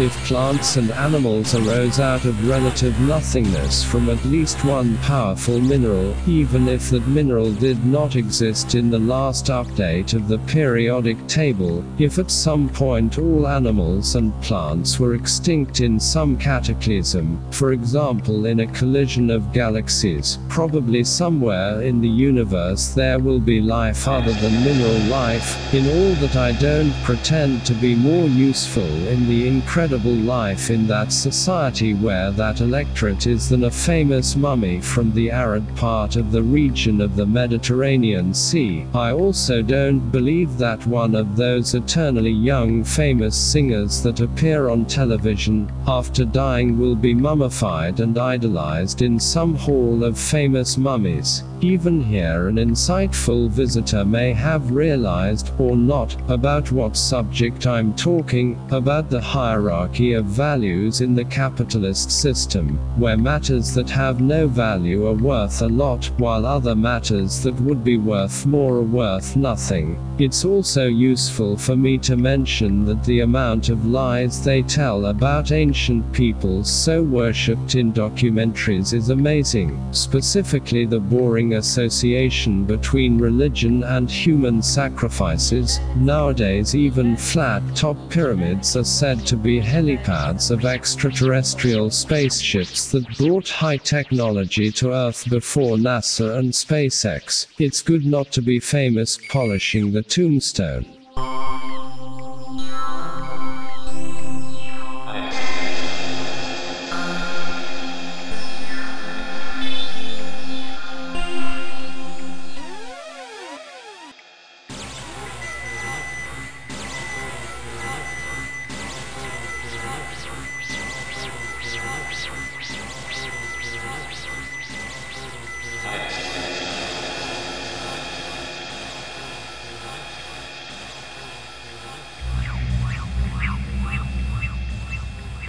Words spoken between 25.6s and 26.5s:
in all that